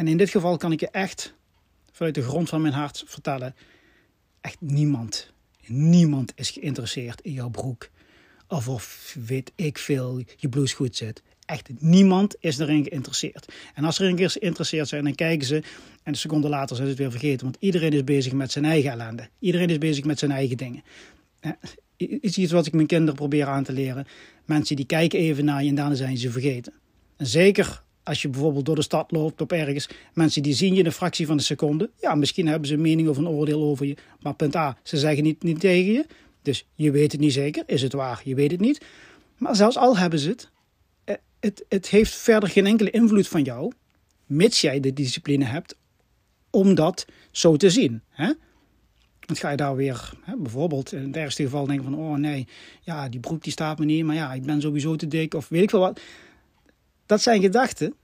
[0.00, 1.34] En in dit geval kan ik je echt
[1.92, 3.54] vanuit de grond van mijn hart vertellen:
[4.40, 5.32] echt niemand,
[5.66, 7.88] niemand is geïnteresseerd in jouw broek.
[8.48, 11.22] Of of weet ik veel, je blouse goed zit.
[11.44, 13.52] Echt niemand is erin geïnteresseerd.
[13.74, 15.56] En als ze erin geïnteresseerd zijn, dan kijken ze.
[15.56, 15.62] En
[16.02, 17.44] een seconde later zijn ze het weer vergeten.
[17.44, 19.28] Want iedereen is bezig met zijn eigen ellende.
[19.38, 20.82] Iedereen is bezig met zijn eigen dingen.
[21.96, 24.06] Is iets wat ik mijn kinderen probeer aan te leren.
[24.44, 26.72] Mensen die kijken even naar je en daarna zijn ze vergeten.
[27.16, 30.80] En zeker als je bijvoorbeeld door de stad loopt op ergens, mensen die zien je
[30.80, 31.90] in een fractie van een seconde.
[32.00, 33.96] Ja, misschien hebben ze een mening of een oordeel over je.
[34.20, 36.06] Maar punt A, ze zeggen niet, niet tegen je.
[36.42, 37.62] Dus je weet het niet zeker.
[37.66, 38.20] Is het waar?
[38.24, 38.84] Je weet het niet.
[39.38, 40.50] Maar zelfs al hebben ze het,
[41.04, 43.72] eh, het, het heeft verder geen enkele invloed van jou,
[44.26, 45.76] mits jij de discipline hebt
[46.50, 48.02] om dat zo te zien.
[48.08, 48.32] Hè?
[49.20, 52.46] Dan ga je daar weer, hè, bijvoorbeeld in het ergste geval denken van, oh nee,
[52.80, 55.48] ja, die broek die staat me niet, maar ja, ik ben sowieso te dik of
[55.48, 56.00] weet ik veel wat.
[57.06, 57.94] Dat zijn gedachten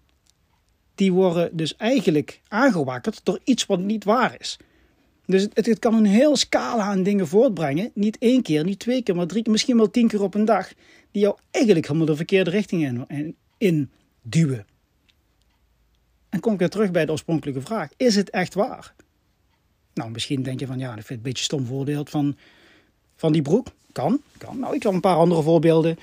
[0.97, 4.59] die worden dus eigenlijk aangewakkerd door iets wat niet waar is.
[5.27, 7.91] Dus het, het, kan een heel scala aan dingen voortbrengen.
[7.95, 10.45] Niet één keer, niet twee keer, maar drie keer, misschien wel tien keer op een
[10.45, 10.73] dag.
[11.11, 13.91] Die jou eigenlijk helemaal de verkeerde richting in, in,
[14.23, 14.67] duwen.
[16.29, 17.91] En kom ik weer terug bij de oorspronkelijke vraag.
[17.97, 18.95] Is het echt waar?
[19.95, 22.37] Nou, misschien denk je van, ja, ik vind het een beetje stom voorbeeld van,
[23.17, 23.67] van die broek.
[23.93, 24.59] Kan, kan.
[24.59, 25.99] Nou, ik kan een paar andere voorbeelden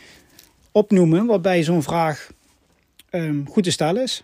[0.72, 2.32] opnoemen waarbij zo'n vraag
[3.12, 4.24] um, goed te stellen is.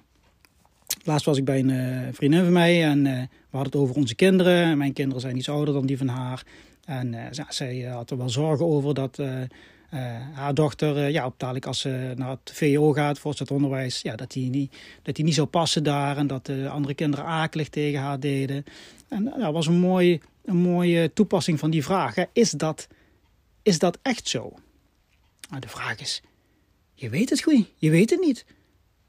[1.03, 3.95] Laatst was ik bij een uh, vriendin van mij en uh, we hadden het over
[3.95, 4.77] onze kinderen.
[4.77, 6.43] Mijn kinderen zijn iets ouder dan die van haar.
[6.85, 9.19] En uh, zij had er wel zorgen over dat
[10.33, 14.31] haar dochter, ja, op dadelijk als ze naar het VO gaat, voortgezet onderwijs, ja, dat
[14.31, 16.17] die niet, dat die niet zou passen daar.
[16.17, 18.63] En dat de andere kinderen akelig tegen haar deden.
[19.07, 22.15] En dat was een mooie, een mooie toepassing van die vraag.
[22.33, 22.87] Is, dat,
[23.61, 24.53] is dat echt zo?
[25.49, 26.21] Nou, de vraag is,
[26.93, 28.45] je weet het goed, je weet het niet.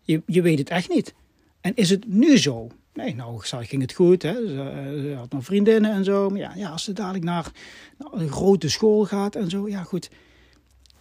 [0.02, 1.14] Je, je weet het echt niet.
[1.60, 2.70] En is het nu zo?
[2.92, 4.22] Nee, nou ging het goed.
[4.22, 4.34] Hè.
[4.34, 6.30] Ze, ze had nog vriendinnen en zo.
[6.30, 7.52] Maar ja, ja, als ze dadelijk naar,
[7.98, 9.68] naar, een grote school gaat en zo.
[9.68, 10.10] Ja, goed.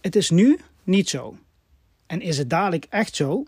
[0.00, 1.36] Het is nu niet zo.
[2.06, 3.44] En is het dadelijk echt zo?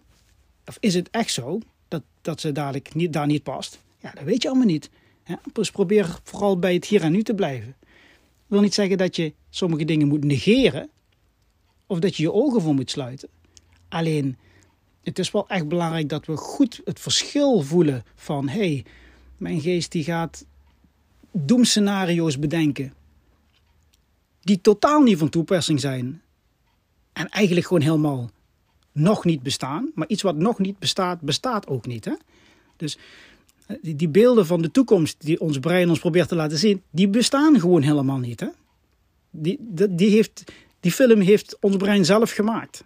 [0.66, 3.83] Of is het echt zo dat, dat ze dadelijk niet, daar niet past?
[3.98, 4.90] Ja, dat weet je allemaal niet.
[5.22, 5.35] Hè.
[5.53, 7.77] Dus probeer vooral bij het hier en nu te blijven.
[7.79, 10.90] Dat wil niet zeggen dat je sommige dingen moet negeren.
[11.87, 13.29] Of dat je je ogen voor moet sluiten.
[13.88, 14.37] Alleen
[15.02, 18.84] het is wel echt belangrijk dat we goed het verschil voelen van hé, hey,
[19.36, 20.44] mijn geest die gaat
[21.32, 22.92] doemscenario's bedenken
[24.42, 26.22] die totaal niet van toepassing zijn
[27.12, 28.30] en eigenlijk gewoon helemaal
[28.92, 29.90] nog niet bestaan.
[29.94, 32.04] Maar iets wat nog niet bestaat, bestaat ook niet.
[32.04, 32.14] Hè?
[32.76, 32.98] Dus
[33.66, 37.08] eh, die beelden van de toekomst die ons brein ons probeert te laten zien, die
[37.08, 38.40] bestaan gewoon helemaal niet.
[38.40, 38.48] Hè?
[39.30, 39.58] Die,
[39.90, 42.84] die, heeft, die film heeft ons brein zelf gemaakt.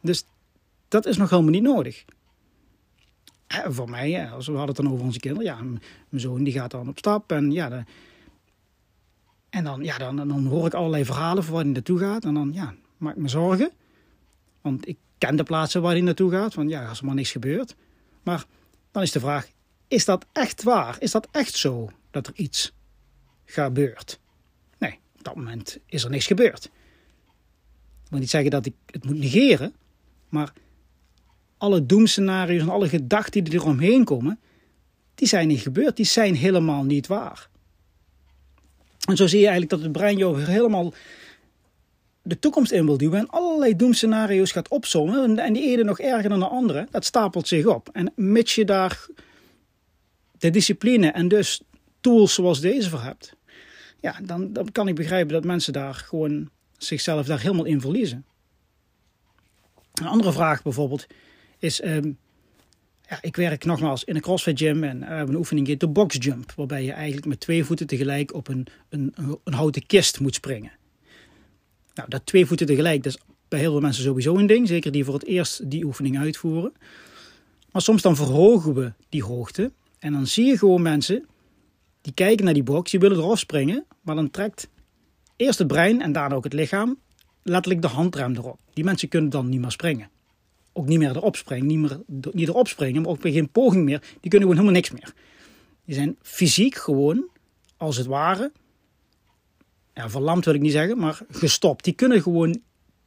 [0.00, 0.24] Dus
[0.92, 2.04] dat is nog helemaal niet nodig.
[3.48, 5.80] voor mij, als we hadden het dan over onze kinderen, ja, mijn
[6.22, 7.84] zoon die gaat dan op stap en ja,
[9.50, 12.34] en dan, ja, dan, dan hoor ik allerlei verhalen van waar hij naartoe gaat en
[12.34, 13.70] dan ja, maak ik me zorgen.
[14.60, 17.30] Want ik ken de plaatsen waar hij naartoe gaat, van ja, als er maar niks
[17.30, 17.76] gebeurt.
[18.22, 18.44] Maar
[18.90, 19.50] dan is de vraag,
[19.88, 20.96] is dat echt waar?
[20.98, 22.72] Is dat echt zo dat er iets
[23.44, 24.20] gebeurt?
[24.78, 26.64] Nee, op dat moment is er niks gebeurd.
[28.04, 29.74] Ik wil niet zeggen dat ik het moet negeren,
[30.28, 30.52] maar
[31.62, 34.40] alle doemscenario's en alle gedachten die eromheen komen,
[35.14, 37.48] die zijn niet gebeurd, die zijn helemaal niet waar.
[39.08, 40.92] En zo zie je eigenlijk dat het brein jou helemaal
[42.22, 46.28] de toekomst in wil duwen en allerlei doemscenario's gaat opzommen en die ene nog erger
[46.28, 47.88] dan de andere, dat stapelt zich op.
[47.92, 49.06] En mits je daar
[50.38, 51.62] de discipline en dus
[52.00, 53.34] tools zoals deze voor hebt,
[54.00, 58.24] ja, dan, dan kan ik begrijpen dat mensen daar gewoon zichzelf daar helemaal in verliezen.
[59.92, 61.06] Een andere vraag bijvoorbeeld
[61.62, 62.18] is, um,
[63.08, 66.16] ja, ik werk nogmaals in een CrossFit gym en we hebben een oefening de box
[66.20, 70.34] jump, waarbij je eigenlijk met twee voeten tegelijk op een, een, een houten kist moet
[70.34, 70.72] springen.
[71.94, 74.92] Nou, dat twee voeten tegelijk, dat is bij heel veel mensen sowieso een ding, zeker
[74.92, 76.72] die voor het eerst die oefening uitvoeren.
[77.72, 81.26] Maar soms dan verhogen we die hoogte en dan zie je gewoon mensen
[82.00, 84.68] die kijken naar die box, die willen erop springen, maar dan trekt
[85.36, 86.98] eerst het brein en daarna ook het lichaam
[87.42, 88.60] letterlijk de handrem erop.
[88.72, 90.11] Die mensen kunnen dan niet meer springen
[90.72, 92.00] ook niet meer erop springen, niet, meer,
[92.32, 94.00] niet erop springen, maar ook geen poging meer.
[94.20, 95.14] Die kunnen gewoon helemaal niks meer.
[95.84, 97.28] Die zijn fysiek gewoon,
[97.76, 98.52] als het ware,
[99.94, 101.84] ja, verlamd wil ik niet zeggen, maar gestopt.
[101.84, 102.60] Die kunnen gewoon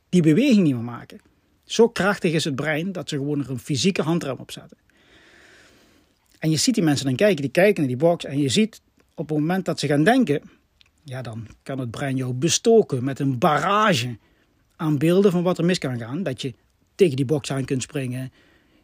[0.10, 1.20] die beweging niet meer maken.
[1.64, 4.78] Zo krachtig is het brein dat ze gewoon er een fysieke handrem op zetten.
[6.40, 8.82] En je ziet die mensen dan kijken, die kijken naar die box en je ziet
[9.16, 10.42] op het moment dat ze gaan denken,
[11.04, 14.18] ja, dan kan het brein jou bestoken met een barrage
[14.76, 16.24] aan beelden van wat er mis kan gaan.
[16.24, 16.54] Dat je
[16.96, 18.32] tegen die box aan kunt springen,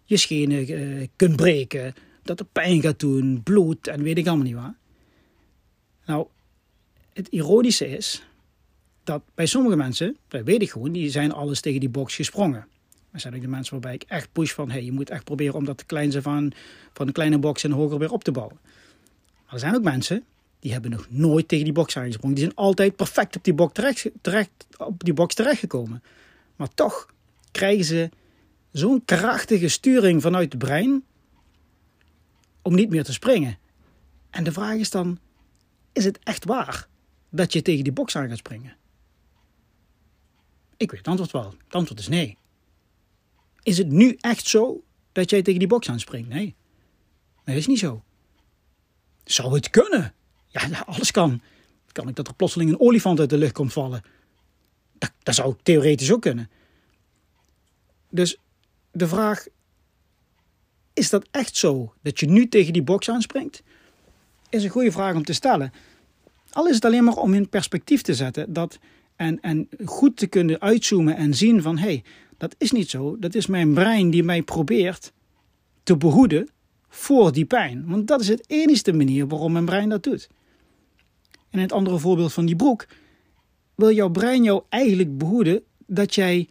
[0.06, 1.94] je schenen uh, kunt breken,
[2.24, 4.76] dat er pijn gaat doen, bloed en weet ik allemaal niet waar.
[6.06, 6.28] Nou,
[7.14, 8.24] het ironische is
[9.04, 12.68] dat bij sommige mensen, dat weet ik gewoon, die zijn alles tegen die box gesprongen.
[13.12, 15.56] Maar zijn ook de mensen waarbij ik echt push van, hey, je moet echt proberen
[15.56, 16.52] om dat te klein zijn van,
[16.94, 18.58] van de kleine box en hoger weer op te bouwen.
[19.46, 20.24] Maar er zijn ook mensen
[20.60, 22.36] die hebben nog nooit tegen die box aangesprongen.
[22.36, 26.04] Die zijn altijd perfect op die box terecht, terecht, op die box terechtgekomen.
[26.56, 27.08] Maar toch
[27.52, 28.10] krijgen ze
[28.72, 31.04] zo'n krachtige sturing vanuit het brein
[32.62, 33.58] om niet meer te springen.
[34.30, 35.20] En de vraag is dan,
[35.94, 36.88] is het echt waar
[37.30, 38.76] dat je tegen die box aan gaat springen?
[40.78, 41.54] Ik weet het antwoord wel.
[41.66, 42.38] Het antwoord is nee.
[43.64, 46.30] Is het nu echt zo dat jij tegen die box aanspringt?
[46.30, 46.56] Nee.
[47.44, 48.04] Dat is niet zo.
[49.24, 50.14] Zou het kunnen?
[50.48, 51.42] Ja, alles kan.
[51.92, 54.02] Kan ik dat er plotseling een olifant uit de lucht komt vallen?
[54.98, 56.50] Dat, dat zou theoretisch ook kunnen.
[58.12, 58.38] Dus
[58.92, 59.46] de vraag:
[60.94, 63.64] is dat echt zo dat je nu tegen die box aanspringt?
[64.50, 65.74] Is een goede vraag om te stellen.
[66.50, 68.80] Al is het alleen maar om in perspectief te zetten dat,
[69.16, 72.04] en, en goed te kunnen uitzoomen en zien van hé, hey,
[72.38, 73.20] dat is niet zo.
[73.20, 75.12] Dat is mijn brein die mij probeert
[75.84, 76.50] te behoeden
[76.90, 77.84] voor die pijn.
[77.88, 80.30] Want dat is het enige manier waarom mijn brein dat doet.
[81.50, 82.88] En het andere voorbeeld van die broek.
[83.76, 86.50] Wil jouw brein jou eigenlijk behoeden dat jij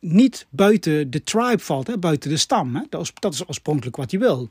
[0.00, 2.76] niet buiten de tribe valt, hè, buiten de stam.
[2.76, 2.82] Hè.
[2.88, 4.48] Dat, is, dat is oorspronkelijk wat hij wil.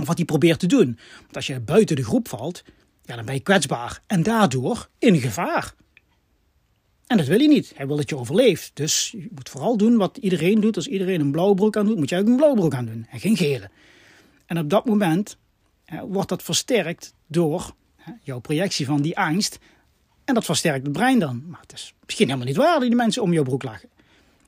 [0.00, 0.98] Of wat hij probeert te doen.
[1.20, 2.62] Want als je buiten de groep valt,
[3.04, 4.02] ja, dan ben je kwetsbaar.
[4.06, 5.74] En daardoor in gevaar.
[7.06, 7.72] En dat wil hij niet.
[7.76, 8.70] Hij wil dat je overleeft.
[8.74, 10.76] Dus je moet vooral doen wat iedereen doet.
[10.76, 13.06] Als iedereen een blauwe broek aan doet, moet jij ook een blauwe broek aan doen.
[13.10, 13.70] En geen gele.
[14.46, 15.36] En op dat moment
[15.84, 19.58] hè, wordt dat versterkt door hè, jouw projectie van die angst.
[20.24, 21.44] En dat versterkt het brein dan.
[21.46, 23.88] Maar het is misschien helemaal niet waar dat die mensen om jouw broek lachen.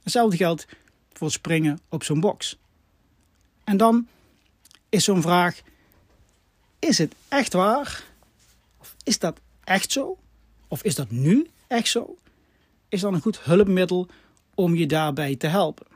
[0.06, 0.66] Hetzelfde geldt
[1.12, 2.58] voor springen op zo'n box.
[3.64, 4.08] En dan
[4.88, 5.60] is zo'n vraag:
[6.78, 8.04] is het echt waar?
[8.78, 10.18] Of is dat echt zo?
[10.68, 12.16] Of is dat nu echt zo?
[12.88, 14.08] Is dan een goed hulpmiddel
[14.54, 15.86] om je daarbij te helpen?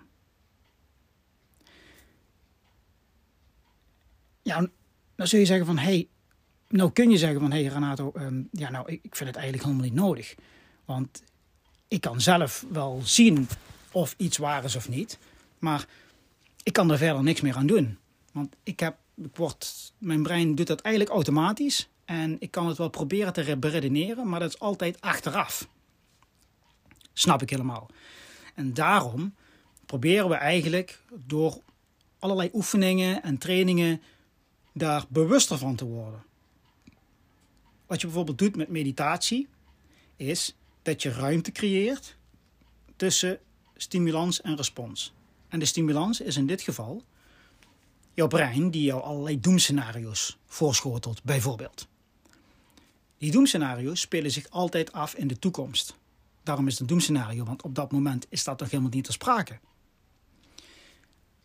[4.42, 4.66] Ja,
[5.14, 6.09] dan zul je zeggen van, hey,
[6.68, 9.85] nou kun je zeggen van, hey Renato, um, ja nou, ik vind het eigenlijk helemaal
[9.85, 10.35] niet nodig.
[10.85, 11.23] Want
[11.88, 13.49] ik kan zelf wel zien
[13.92, 15.18] of iets waar is of niet,
[15.59, 15.87] maar
[16.62, 17.98] ik kan er verder niks meer aan doen.
[18.33, 19.55] Want ik heb, ik
[19.98, 24.40] mijn brein doet dat eigenlijk automatisch en ik kan het wel proberen te beredeneren, maar
[24.40, 25.68] dat is altijd achteraf.
[27.12, 27.90] Snap ik helemaal.
[28.55, 29.35] En daarom
[29.87, 31.61] proberen we eigenlijk door
[32.18, 34.03] allerlei oefeningen en trainingen
[34.72, 36.22] daar bewuster van te worden.
[37.87, 39.48] Wat je bijvoorbeeld doet met meditatie,
[40.16, 42.16] is dat je ruimte creëert
[42.96, 43.38] tussen
[43.82, 45.12] stimulans en respons.
[45.48, 47.04] En de stimulans is in dit geval
[48.14, 51.88] jouw brein die jou allerlei doemscenario's voorschotelt, bijvoorbeeld.
[53.18, 55.96] Die doemscenario's spelen zich altijd af in de toekomst.
[56.42, 59.12] Daarom is het een doemscenario, want op dat moment is dat toch helemaal niet ter
[59.12, 59.58] sprake.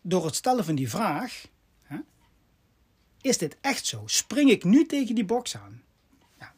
[0.00, 1.46] Door het stellen van die vraag,
[1.82, 1.96] hè,
[3.20, 4.02] is dit echt zo?
[4.06, 5.82] Spring ik nu tegen die box aan?
[6.38, 6.54] Ja.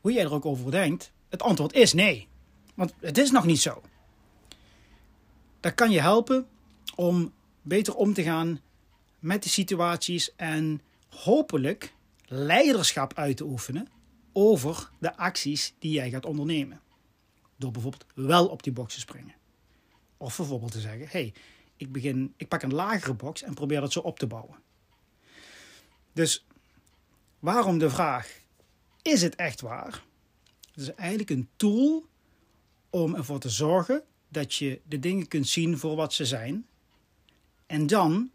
[0.00, 2.28] Hoe jij er ook over denkt, het antwoord is nee.
[2.74, 3.82] Want het is nog niet zo.
[5.66, 6.48] Dat kan je helpen
[6.94, 8.60] om beter om te gaan
[9.18, 11.94] met die situaties en hopelijk
[12.26, 13.88] leiderschap uit te oefenen
[14.32, 16.80] over de acties die jij gaat ondernemen.
[17.56, 19.34] Door bijvoorbeeld wel op die box te springen.
[20.16, 21.32] Of bijvoorbeeld te zeggen: hey,
[21.76, 24.58] ik, begin, ik pak een lagere box en probeer dat zo op te bouwen.
[26.12, 26.46] Dus
[27.38, 28.40] waarom de vraag:
[29.02, 30.02] is het echt waar?
[30.72, 32.06] Het is eigenlijk een tool
[32.90, 36.66] om ervoor te zorgen dat je de dingen kunt zien voor wat ze zijn.
[37.66, 38.30] En dan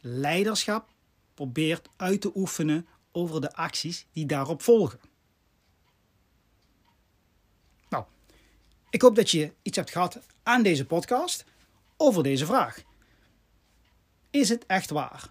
[0.00, 0.88] leiderschap
[1.34, 5.00] probeert uit te oefenen over de acties die daarop volgen.
[8.90, 11.44] Ik hoop dat je iets hebt gehad aan deze podcast
[11.96, 12.82] over deze vraag.
[14.30, 15.30] Is het echt waar?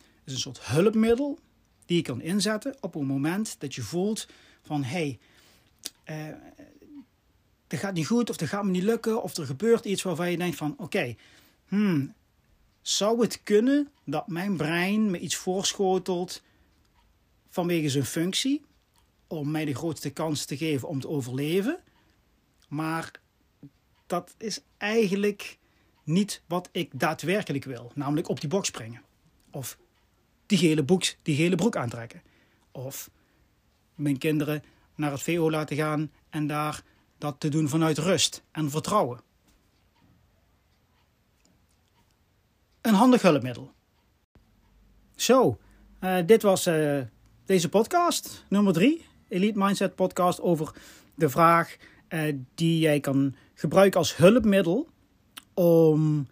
[0.00, 1.38] Het is een soort hulpmiddel
[1.86, 4.28] die je kan inzetten op een moment dat je voelt
[4.62, 5.18] van hé,
[6.04, 6.36] hey, uh,
[7.70, 10.30] dat gaat niet goed of dat gaat me niet lukken of er gebeurt iets waarvan
[10.30, 11.14] je denkt van oké,
[11.68, 12.14] hmm,
[12.82, 16.42] zou het kunnen dat mijn brein me iets voorschotelt
[17.48, 18.64] vanwege zijn functie
[19.26, 21.80] om mij de grootste kans te geven om te overleven?
[22.68, 23.10] Maar
[24.06, 25.58] dat is eigenlijk
[26.04, 27.92] niet wat ik daadwerkelijk wil.
[27.94, 29.02] Namelijk op die box springen.
[29.50, 29.78] Of
[30.46, 30.84] die gele,
[31.22, 32.22] die gele broek aantrekken.
[32.72, 33.10] Of
[33.94, 34.62] mijn kinderen
[34.94, 36.82] naar het VO laten gaan en daar
[37.20, 39.20] dat te doen vanuit rust en vertrouwen.
[42.80, 43.72] Een handig hulpmiddel.
[45.14, 45.58] Zo,
[46.00, 47.00] uh, dit was uh,
[47.44, 49.04] deze podcast, nummer 3.
[49.28, 50.74] Elite Mindset podcast over
[51.14, 51.76] de vraag
[52.08, 54.88] uh, die jij kan gebruiken als hulpmiddel
[55.54, 56.26] om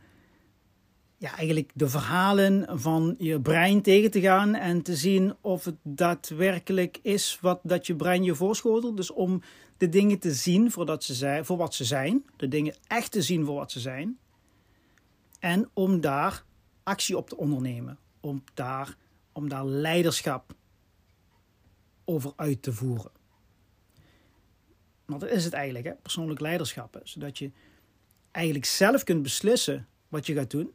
[1.16, 5.76] ja, eigenlijk de verhalen van je brein tegen te gaan en te zien of het
[5.82, 8.96] daadwerkelijk is wat dat je brein je voorschotelt.
[8.96, 9.42] Dus om
[9.78, 13.12] de dingen te zien voor, dat ze zijn, voor wat ze zijn, de dingen echt
[13.12, 14.18] te zien voor wat ze zijn.
[15.38, 16.44] En om daar
[16.82, 18.96] actie op te ondernemen, om daar,
[19.32, 20.54] om daar leiderschap
[22.04, 23.10] over uit te voeren.
[25.04, 25.94] Want dat is het eigenlijk, hè?
[25.94, 27.00] persoonlijk leiderschap.
[27.02, 27.50] Zodat je
[28.30, 30.72] eigenlijk zelf kunt beslissen wat je gaat doen.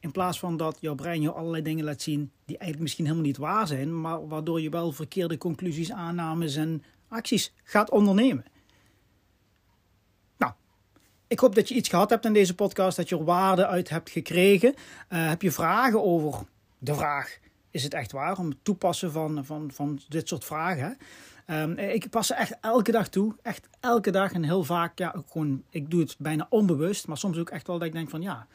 [0.00, 3.26] In plaats van dat jouw brein je allerlei dingen laat zien die eigenlijk misschien helemaal
[3.26, 8.44] niet waar zijn, maar waardoor je wel verkeerde conclusies, aannames en acties gaat ondernemen.
[10.36, 10.52] Nou,
[11.26, 13.88] ik hoop dat je iets gehad hebt in deze podcast, dat je er waarde uit
[13.88, 14.74] hebt gekregen.
[15.08, 16.46] Uh, heb je vragen over
[16.78, 17.38] de vraag:
[17.70, 20.98] is het echt waar om het toepassen van, van, van dit soort vragen?
[21.46, 23.34] Um, ik pas er echt elke dag toe.
[23.42, 27.06] Echt elke dag en heel vaak, ja, gewoon, ik doe het bijna onbewust.
[27.06, 28.46] Maar soms ook echt wel dat ik denk van, ja,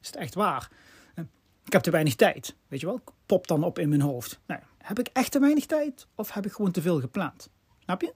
[0.00, 0.70] is het echt waar?
[1.14, 1.24] Uh,
[1.64, 3.00] ik heb te weinig tijd, weet je wel.
[3.26, 4.40] Pop dan op in mijn hoofd.
[4.46, 7.48] Nou, heb ik echt te weinig tijd of heb ik gewoon te veel gepland?
[7.86, 8.14] Snap je?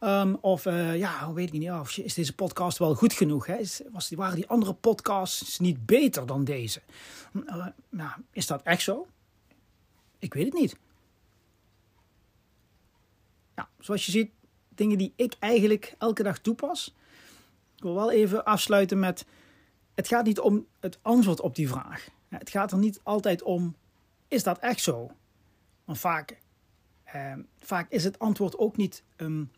[0.00, 3.46] Um, of uh, ja, weet ik niet, of is deze podcast wel goed genoeg?
[3.46, 3.56] Hè?
[3.56, 6.82] Is, was, waren die andere podcasts niet beter dan deze?
[7.32, 9.06] Uh, nou, is dat echt zo?
[10.18, 10.76] Ik weet het niet.
[13.56, 14.30] Ja, zoals je ziet,
[14.68, 16.94] dingen die ik eigenlijk elke dag toepas.
[17.76, 19.24] Ik wil wel even afsluiten met:
[19.94, 22.08] het gaat niet om het antwoord op die vraag.
[22.28, 23.76] Het gaat er niet altijd om:
[24.28, 25.10] is dat echt zo?
[25.84, 26.38] Want vaak,
[27.12, 29.50] eh, vaak is het antwoord ook niet, um,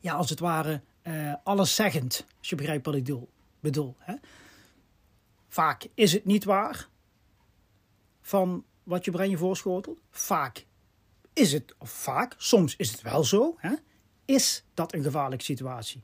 [0.00, 2.26] ja, als het ware, uh, alleszeggend.
[2.38, 3.28] Als je begrijpt wat ik bedoel.
[3.60, 4.14] bedoel hè?
[5.48, 6.88] Vaak is het niet waar
[8.20, 9.98] van wat je brein voorschotelt.
[10.10, 10.66] Vaak
[11.32, 13.54] is het, of vaak, soms is het wel zo.
[13.58, 13.74] Hè?
[14.24, 16.02] Is dat een gevaarlijke situatie?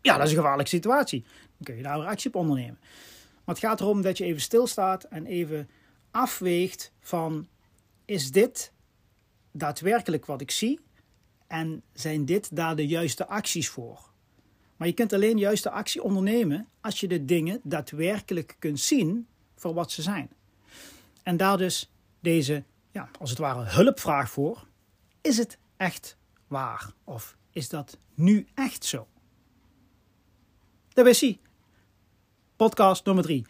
[0.00, 1.22] Ja, dat is een gevaarlijke situatie.
[1.22, 2.78] Dan kun je daar actie op ondernemen.
[3.44, 5.70] Maar het gaat erom dat je even stilstaat en even
[6.10, 7.48] afweegt van
[8.04, 8.72] is dit
[9.52, 10.80] daadwerkelijk wat ik zie
[11.46, 14.10] en zijn dit daar de juiste acties voor?
[14.76, 19.74] Maar je kunt alleen juiste actie ondernemen als je de dingen daadwerkelijk kunt zien voor
[19.74, 20.30] wat ze zijn.
[21.22, 21.90] En daar dus
[22.20, 24.66] deze, ja, als het ware, hulpvraag voor.
[25.20, 26.92] Is het echt waar?
[27.04, 29.06] Of is dat nu echt zo?
[30.88, 31.40] Dat was hij.
[32.56, 33.46] Podcast nummer 3.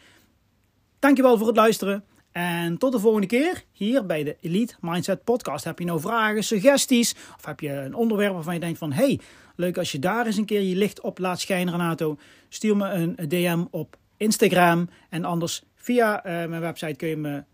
[0.99, 2.05] Dankjewel voor het luisteren.
[2.33, 5.64] En tot de volgende keer hier bij de Elite Mindset Podcast.
[5.64, 7.14] Heb je nou vragen, suggesties?
[7.37, 8.93] Of heb je een onderwerp waarvan je denkt van...
[8.93, 9.20] hey,
[9.57, 12.18] leuk als je daar eens een keer je licht op laat schijnen, Renato.
[12.49, 14.89] Stuur me een DM op Instagram.
[15.09, 17.45] En anders via uh, mijn website kun je me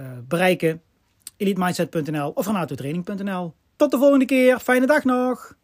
[0.00, 0.82] uh, bereiken.
[1.36, 3.54] elitemindset.nl of renatotraining.nl.
[3.76, 4.58] Tot de volgende keer.
[4.58, 5.58] Fijne dag nog.